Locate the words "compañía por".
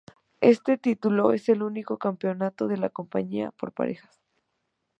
2.89-3.71